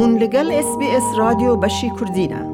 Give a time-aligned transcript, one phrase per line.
[0.00, 2.50] هون لگل اس بی اس رادیو بشی کردینه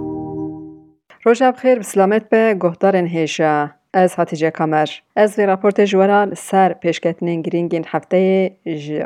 [1.23, 7.43] روژه بخیر بسلامت به گهدارن انهیشا از حتیجه کامر از وی راپورت جوارا سر پیشکتنین
[7.43, 8.51] گرینگین هفته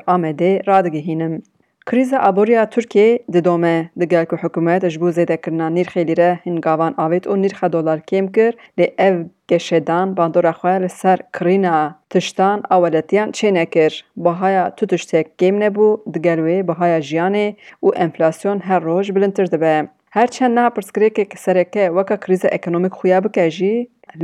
[0.06, 1.42] آمده هینم
[1.90, 7.24] Kriza aboriya Tirkiye didome digel ku hikûmet ji bo zêdekirina nirxê lîre hin gavan avêt
[7.32, 9.16] û nirxa dolar kêm kir lê ev
[9.50, 11.78] geşedan bandora xwe li ser kirîna
[12.10, 13.92] tiştan a weletiyan çê nekir.
[14.16, 17.48] Bihaya tu tiştek kêm nebû, digel wê bihaya jiyanê
[17.84, 19.76] û enflasyon her roj bilintir dibe.
[20.10, 23.74] Herçend neha pirsgirêkek sereke weka kriza ekonomîk xuya bike jî,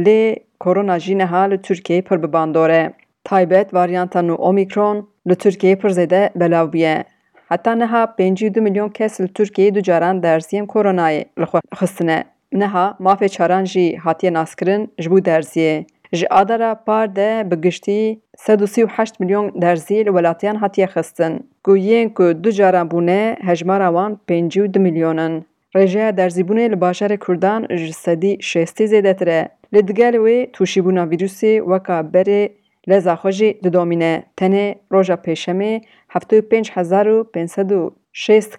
[0.07, 0.21] lê
[0.61, 2.93] korona jî neha li Tirkiyeyê pir bibandore.
[3.25, 7.05] Taybet varyanta nû omîkron li Tirkiyeyê pir zêde belav bûye.
[7.51, 12.19] Heta niha pêncî du milyon kes li Tirkiyeyê du caran derziyên koronayê li xwe xistine.
[12.61, 15.77] Niha mafê çaran jî hatiye naskirin ji bo derziyê.
[16.19, 21.33] Ji adara par de bi giştî 138 milyon derzî li welatiyan hatiye xistin.
[21.65, 25.35] Ku yên ku du caran bûne hejmara wan pêncî du milyonin.
[25.77, 29.41] Rêjeya derzîbûnê li bajarê Kurdan ji sedî şêstê zêdetir e.
[29.75, 32.43] Li digel wê tûşîbûna vîrusê weka berê
[32.89, 36.73] لذا خوشی دو دومینه تنه روژا پیشمه هفته پینج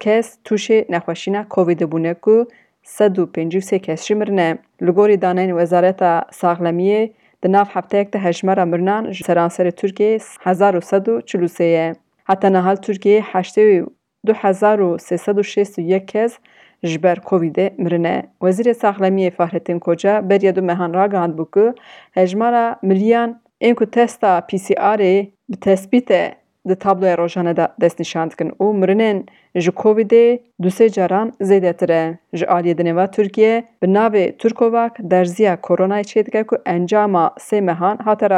[0.04, 2.44] کس توشی نخوشینا کووید بونه کو
[2.82, 7.10] 153 و سی کس شی مرنه لگوری دانین وزارت ساغلمیه
[7.42, 10.74] ده ناف هفته اکت هجمه مرنان سرانسر ترکیه هزار
[12.24, 16.38] حتی نهال ترکیه 82361 کس
[16.84, 20.22] جبر کووید مرنه وزیر ساغلمیه فهرتین کجا
[20.56, 21.70] و مهان را گاند بکو
[22.16, 26.08] هجمه مریان این که تستا پی سی آری به تثبیت
[26.68, 29.24] د تابلو روزانه ده دست نشاند کن او مرنن
[29.66, 30.26] ji Covidê
[30.62, 32.02] du sê caran zêdetir e.
[32.38, 37.60] Ji aliyê di neva Tirkiye bi navê Turkovak derziya koronayê çê dike ku encama sê
[37.60, 38.28] mehan hate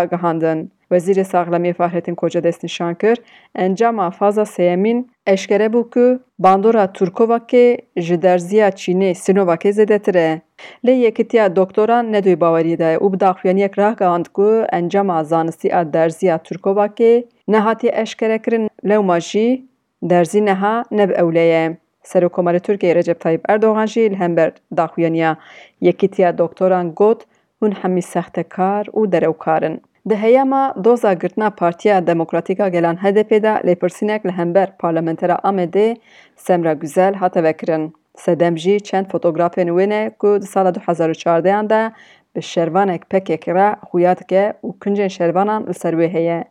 [0.92, 3.18] Wezîrê Saxlemiyê Fahrettin Koca destnîşan kir,
[3.54, 10.40] encama faza seyemîn eşkere bû ku bandora Turkovakê ji derziya Çînê Sinovakê zêdetir e.
[10.84, 17.24] Lê yekîtiya doktoran nedûyî bawerî de û bi daxuyaniyek rahgavand ku encama zanistiya derziya Turkovakê
[17.48, 19.66] nehatiye eşkerekirin lewma jî
[20.02, 21.76] derzî neha neb ewle ye.
[22.02, 25.36] Serokkomara Türkiye Recep Tayyip Erdoğan jî li hember daxuyaniya
[25.80, 27.22] yekîtiya doktoran got
[27.62, 29.82] hûn hemî sextekar û derewkar in.
[30.06, 35.96] Deheyema doza girtina Partiya Demokratîka Gelan HDP de lêpirsinek li hember parlamentera Amedê
[36.36, 37.92] Semra Güzel hate vekirin.
[38.16, 41.92] Sedem jî çend fotografên wên e ku di sala 2014 de
[42.36, 46.44] bi şervanek pekek re xuya dike û kincên şervanan li ser wê heye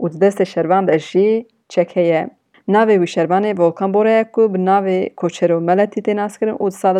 [0.00, 2.28] û di destê şervan de jî çek heye.
[2.68, 6.74] Navê wî şervanê Volkan Bora ye ku bi navê Koçero Meletî tê naskirin û di
[6.74, 6.98] sala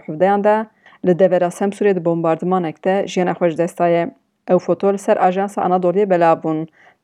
[0.00, 0.66] 2017 de
[1.06, 4.10] li devera Semsurê di bombardımanek de jiyana xwe ji destaye.
[4.50, 4.58] ئەو
[4.96, 6.58] لەسەر ئاژانسە ئەنادۆلیە بەلابوون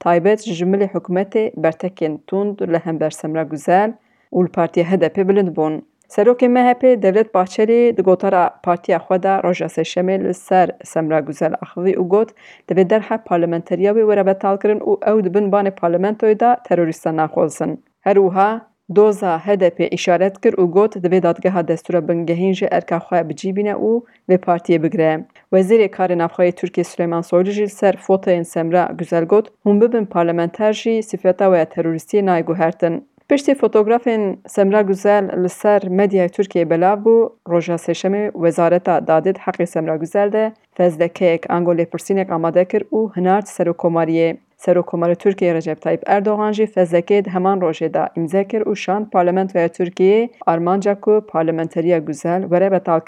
[0.04, 3.88] تایبەت ژملی حکوومەتێ بەرتەکێن تونند لە هەمبەر سەمرا گوزار
[4.36, 5.76] و پارتیە هەدەپێ بلند بوون.
[6.16, 11.54] Serokê MHP Devlet Bahçeli di gotara partiya xwe de roja sêşemê li ser Semra Guzel
[11.64, 12.28] axivî û got
[12.68, 17.72] divê derhe parlamenteriya wê were betal kirin û ew dibin banê parlamentoyê de terorîstan naxwazin.
[18.06, 18.50] Her wiha
[18.96, 23.90] doza HDP îşaret kir û got divê dadgeha destura bingehîn ji erka xwe bicîbîne û
[24.30, 25.24] vê partiyê bigire.
[25.52, 30.72] Wezîrê Karê Navxweyê Tirkiye Süleyman Soylu jî ser foteyên Semra Güzel got hûn bibin parlamenter
[30.72, 33.06] jî sifeta weya teroristiyê nayguhertin.
[33.28, 39.66] Piştî fotografên Semra Güzel li ser medyaya Tirkiye belav bû, roja sêşemê Wezareta Dadê Heqê
[39.66, 44.36] Semra Güzel de fezlekeyek ango lêpirsinek amade kir û hinard serokkomariyê.
[44.64, 49.06] Serokkomara Türkiye Recep Tayyip Erdoğan jî fezekê di heman rojê da îmza kir û şand
[49.10, 53.00] Parlamentoya Tirkiyeyê armanca ku parlamenteriya guzel were betal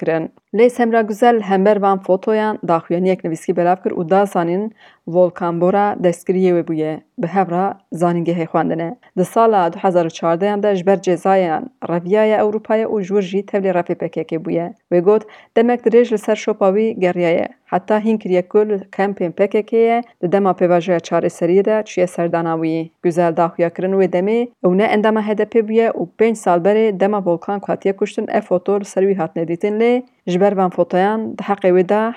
[0.59, 4.71] Lê Semra Güzel hember van fotoyan daxuyaniyek nivîskî belav kir û da zanîn
[5.09, 8.97] volkanbora destgiriyê wê bûye bi hev ra zanîngehê xwendinê.
[9.19, 14.73] Di sala 2014 de ji ber cezayan Reviyaya Ewropayê û jwir jî tevlê refêpekekê bûye.
[14.93, 15.23] Wê got
[15.57, 17.49] demek dirêj li ser şopa wî geriya ye.
[17.65, 22.55] Heta hîn kiriye ku li kempên PKK ye di dema pêvajoya çareseriyê de çûye serdana
[22.55, 22.91] wî.
[23.03, 27.61] Güzel daxuyakirin wê demê ew ne endama HDP bûye û 5 sal berê dema volkan
[27.67, 31.67] hatiye kuştin e foto li ser wî hatine dîtin lê جبر وان فوتایان حق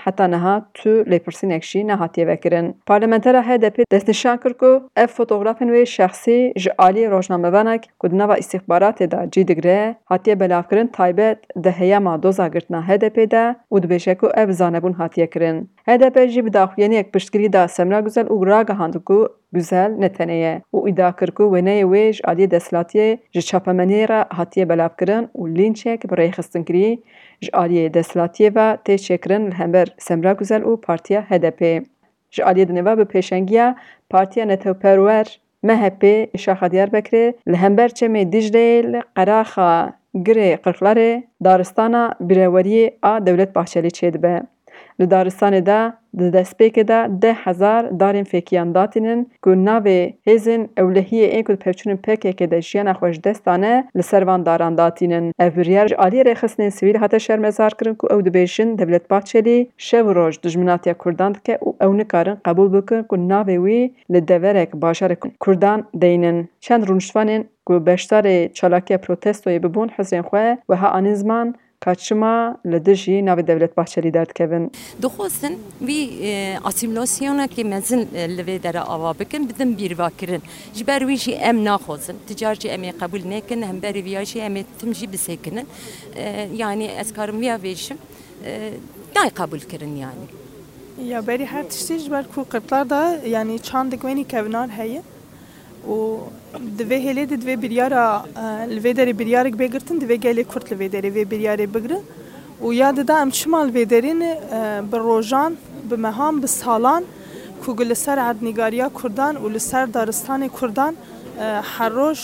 [0.06, 2.34] حتی نه تو لپرسین نکشی نهاتي وكرن
[2.66, 4.54] وکرین پارلمنتار هدف د نشانکر
[5.02, 11.82] اف فوتوګرافن وي شخصي جالي روزنامه ونک کودنه استخبارات د جی دګره هاتیه تایبت د
[11.82, 14.00] هیا ما دوزا ګرتنه هدف ده او د
[14.34, 15.54] اف زانبون هاتیه
[15.89, 19.18] HDP jî bi daxuyên yekpiştgirî da semra güzel û ragihandî ku
[19.57, 24.69] güzel neteneye û îda kir ku wêneyê wê ji aliyê deslatiyê ji çapemeniyê re hatiye
[24.69, 26.89] belavkirin û lînçek bi rêxistinkirî
[27.45, 31.62] ji aliyê deslatiyê ve tê çêkirin li hember semra güzel û partiya HDP.
[32.31, 33.75] Ji aliyê di nêva bi pêşengiya
[34.09, 36.03] Partiya Netewperwer MHP
[36.39, 39.71] Şaxa Diyarbekirê li hember çemê Dicleyê li qeraxa
[40.15, 44.44] girê qirklarê daristana bireweriyê a Dewlet Bahçeli çêdibe.
[45.00, 45.80] Li daristanê de
[46.20, 51.98] di destpêkê de deh hezar darên fêkiyan datînin ku navê hêzên ewlehiyê ên ku pevçûnên
[52.08, 55.26] pekekê de jiyana xwe ji dest dane li ser van daran datînin.
[55.46, 60.06] Ev biryar ji aliyê rêxistinên sivîl hate şermezar kirin ku ew dibêjin Devlet Bahçelî şev
[60.16, 65.18] roj dijminatiya Kurdan dike û ew nikarin qebûl bikin ku navê wî li deverek bajarê
[65.40, 66.50] Kurdan deynin.
[66.60, 73.12] Çend rûniştvanên ku beşdarê çalakiya protestoyê bibûn hezrên xwe weha anîn zman kaçma li dijî
[73.30, 74.72] navê Devlet Bahçelî derdikevin.
[75.04, 75.56] Dixwazin
[75.88, 76.00] wî
[76.34, 80.42] e, asîmlasyonekî mezin e, li vê dere ava bikin bidin bîrvakirin.
[80.74, 82.16] Ji ber wî jî em naxwazin.
[82.28, 85.68] Ticar jî em ê qebûl nekin, hem berî viya jî em ê tim jî bisekinin.
[86.16, 87.98] E, yani ez karim viya vêjim
[89.16, 90.25] nayê qebûl kirin yani.
[91.06, 95.02] Ya berî her tiştî ji ber ku qirtlar da yani çandek wênî kevnar heye.
[95.88, 96.20] و
[96.78, 98.04] divê hêlê de divê biryara
[98.76, 102.04] li vê derê biryarek bêgirtin divê gelê Kurd li vê derê vê biryarê bigirin
[102.64, 104.20] û ya dida em çima li vê derîn
[104.92, 105.58] bi rojan
[105.92, 107.04] bi mehan bi salan
[107.66, 110.96] ku li ser erdnîgariya Kurdan û li ser daristanê Kurdan
[111.78, 112.20] her roj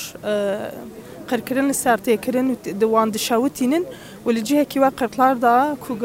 [1.30, 3.86] qirkirin li ser têkirin di wan dişewitînin
[4.26, 5.98] û li cihekî we qirklar da ku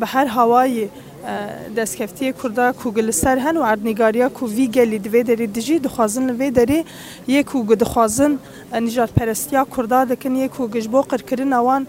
[0.00, 0.88] bi her hawayê
[1.78, 6.80] دەستکەفتی کووردا کوگلسەر هەن و ئاردنیگاریا و ویگەلی دوێ دەری دژی دخوازن لەێ دەری
[7.36, 8.32] یەک و دخوازن
[8.86, 11.82] نژات پەرستیا کووردا دەکەن یەک و گشت بۆ قرکردن ئەوان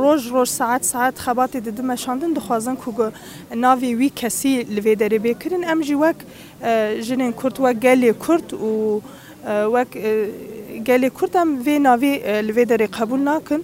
[0.00, 3.06] ڕۆژ ڕۆژ ساعت ساعت خەباتی ددمەشاندن دخوازن کوگە
[3.64, 6.18] ناوی وی کەسی لێ دەری بێکردن ئەم ژی وەک
[7.06, 9.02] ژنێن کورت وە گەلێ کورت و
[9.74, 9.90] وەک
[10.88, 12.12] گەلێ کورتم وێ ناوی
[12.48, 13.60] لێ دەری قبول ناکن.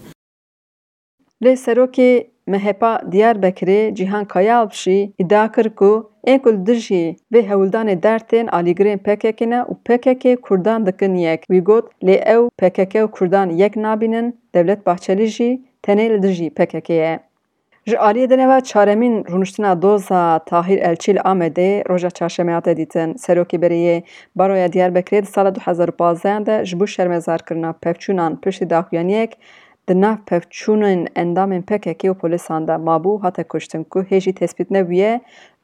[1.44, 2.12] لێ سەرۆکی
[2.46, 6.02] MHP Diyarbakır'ı Cihan Kayalpşi iddia kır En
[6.34, 11.40] enkul dirjî ve hewildanê dertên alîgirên PKK'ne û PKK Kurdan dikin yek.
[11.42, 17.20] Wî got lê ew PKK Kurdan yek nabînin Devlet Bahçeli tenel tenê li dirjî PKK'ye.
[17.86, 23.14] Ji aliyê deneva çaremîn rûniştina doza Tahir Elçî li Amedê roja çarşembeya te dîtin.
[23.14, 24.02] Serokê Beriyê
[24.36, 29.38] Baroya Diyarbakirê di sala 2015 de ji bo şermezarkirina pevçûnan piştî daxuyaniyek
[29.88, 35.12] Di nav pevçûnên endamên pekekê û polîsan de mabû hate kuştin ku hêjî tespît nebûye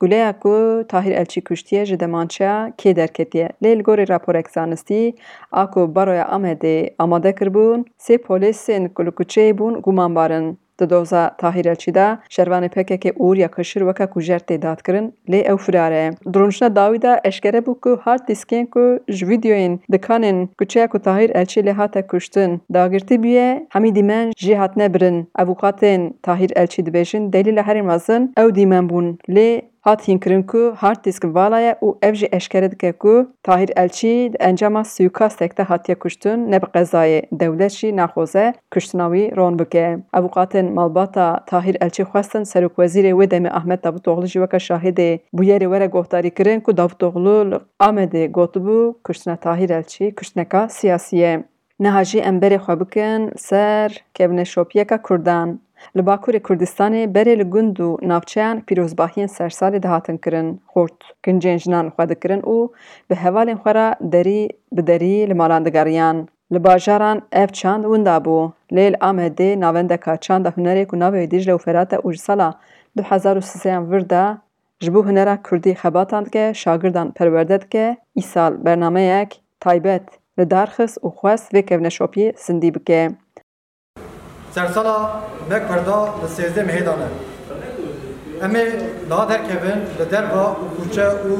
[0.00, 0.52] guleya ku
[0.90, 3.48] Tahîr Elçî kuştiye ji demançeya kê derketiye.
[3.62, 5.14] Lê li gorî raporek zanistî
[5.52, 10.46] a ku Baroya Amedê amade kiribûn, sê polîsên ku li kuçeyê bûn gumanbar in.
[10.92, 17.60] دۆزا تاهیرەلچیدا شەروانی پێکێکی ئور یەکەشر وەکە کوژێر تێدادکردن لێ ئەو فرارەیە درونشە داویدا ئەشکرە
[17.66, 18.86] بوو کو هەر دیسکێن و
[19.16, 22.50] ji videoyên dikanên kuçeya ku Tahir Elçî lê hate kuştin.
[22.74, 25.18] Dagirtî bûye hemî dîmen jî hatine birin.
[25.42, 29.50] Evukatên Tahir Elçî dibêjin delî li herî mezin ew dîmen bûn lê
[29.88, 33.14] hat kirin ku hard disk vala û ev jî eşkere dike ku
[33.46, 39.06] Tahir Elçî di encama suikastek de hatiye kuştun ne bi qezayê dewlet jî naxoze kuştina
[39.12, 39.86] wî ron bike.
[40.20, 45.66] Evqatên malbata Tahir Elçî xwestin serokvezîrê wê demê Ahmed Davutoğlu jî weke şahidê bu yerê
[45.72, 47.56] were gohdarî kirin ku Davutoğlu li
[47.86, 51.44] Amedê gotibû kuştina Tahir Elçî kuştineka siyasî ye.
[51.80, 55.58] Niha jî emberê xwe bikin ser kevneşopiyeka Kurdan.
[55.96, 61.86] Li Bakurê Kurdistanê berê li gund û navçeyan pîrozbahiyên sersalê dihatin kirin, xort gincên jinan
[61.94, 62.72] xwe dikirin û
[63.10, 64.40] bi hevalên xwe re derî
[64.76, 66.18] bi derî li malan digeriyan.
[66.52, 68.36] Li bajaran ev çand winda bû.
[68.76, 72.54] Lê li Amedê navendeka çanda hunerê ku navê Dicle û Ferhat e û ji sala
[72.98, 74.24] 2003yan vir de
[74.84, 80.02] ji bo hunera Kurdî xebatan dike, şagirdan perwerde dike, îsal bernameyek taybet
[80.38, 83.02] li darxis û xwest vê kevneşopiyê sindî bike.
[84.54, 87.08] Sersala mekverda li sêzdê mihêdan e.
[88.44, 88.66] Em ê
[89.48, 91.32] kevin li derva û kuçe û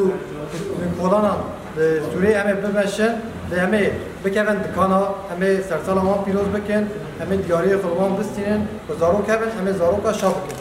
[1.00, 1.38] kolanan
[1.78, 3.12] li Sûriyê em ê bimeşin
[3.50, 3.86] lê em ê
[4.24, 5.00] bikevin dikana
[5.34, 6.84] em ê sersala wan pîroz bikin,
[7.22, 10.60] em ê diyariyê xwe wan bistînin û zarok hevin em ê zaroka şa bikin.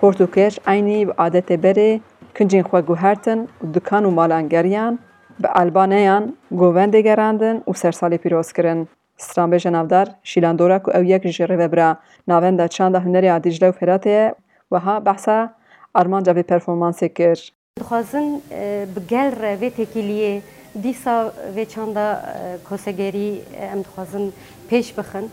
[0.00, 2.00] Hordukir aynı adete beri
[2.36, 4.94] kincên xwe guhertin û dikan û malangeriyan
[5.42, 6.24] bi Albaneyan
[6.60, 8.80] govendê gerandin û sersalê pîroz kirin.
[9.26, 11.88] Stranbêja navdar şîlandora ku ew yek ji rêvebira
[12.30, 14.34] navenda çanda hunerê a Dicle û Feratê ye
[14.72, 15.54] weha behsa
[15.94, 17.52] armanca vê performansê kir.
[17.78, 20.40] Dixwazin e, bi gel revê tekîliyê
[20.82, 22.04] dîsa vê çanda
[22.42, 24.32] e, kosegerî e, em dixwazin
[24.70, 25.26] pêş bixin.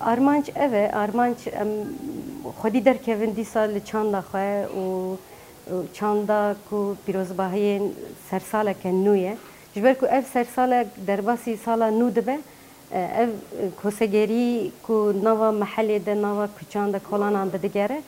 [0.00, 1.68] Armanc ev e, armanc em
[2.60, 5.16] xwedî derkevin dîsa li çanda xwe û
[5.94, 7.92] çanda ku pirozbahiyên
[8.30, 9.36] sersaleke nû ye
[9.74, 12.38] ji ber ku ev sersala derbasî sala nû dibe
[12.92, 13.28] ev
[13.82, 18.02] kosegerî ku nava mehelê de nava kuçan de kolanan de digere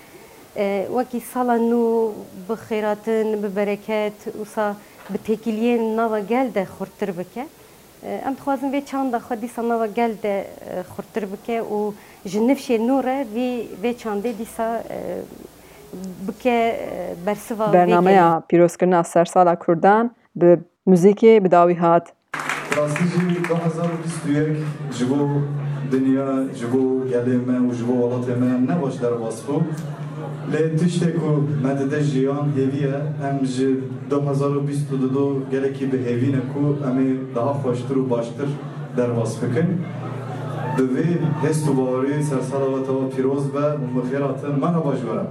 [0.96, 2.10] wekî sala nû
[2.48, 4.76] bi xêratin bi bereket wisa
[5.10, 7.46] bi têkiliyên nava gel de xurtir bike
[8.26, 10.46] em dixwazim vê çanda xwe dîsa nava gel de
[10.96, 11.92] xurtir bike û
[12.26, 13.18] ji nifşê nû re
[13.82, 14.82] vê çandê dîsa
[16.26, 16.56] بکە
[17.26, 20.04] بەرسەوە بەرنمەیە پیرۆستکردن سەر ساڵا کوردان
[20.40, 20.48] بە
[20.90, 22.06] موزیکی بداوی هات.
[24.96, 25.16] ji bo
[25.92, 26.82] dinya ji bo
[27.12, 29.56] gelê me û ji bo welatê me ne baş derbas bû.
[30.52, 31.30] Lê tiştek ku
[31.64, 32.92] me dide jiyan hêviye
[33.28, 33.70] em ji
[34.06, 38.48] 2022 gelekî bi hêvîne ku em ê daha xweştir û baştir
[38.96, 39.32] derbas
[40.76, 45.26] دوی هست و باری سرسال و تو پیروز به مخیرات من باجورم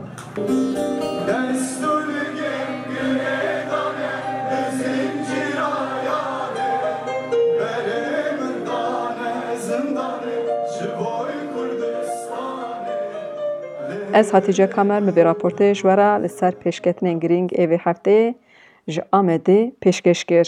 [14.21, 18.33] Ez Hatice Kamer mi bir raportej vera li ser pêşketinên giring evê hefteyê
[18.87, 20.47] ji Amedê pêşkêşkir.